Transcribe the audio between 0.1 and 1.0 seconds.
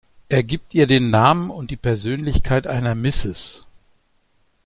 Er gibt ihr